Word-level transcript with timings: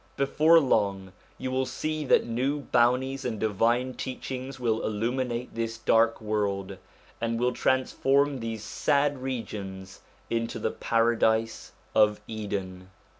Before 0.17 0.59
long 0.59 1.11
you 1.37 1.51
will 1.51 1.67
see 1.67 2.05
that 2.05 2.25
new 2.25 2.61
bounties 2.61 3.23
and 3.23 3.39
divine 3.39 3.93
teachings 3.93 4.59
will 4.59 4.83
illuminate 4.83 5.53
this 5.53 5.77
dark 5.77 6.19
world, 6.19 6.77
and 7.21 7.39
will 7.39 7.53
transform 7.53 8.39
these 8.39 8.63
sad 8.63 9.21
regions 9.21 9.99
into 10.27 10.57
the 10.57 10.71
paradise 10.71 11.73
of 11.93 12.19
Eden. 12.25 12.89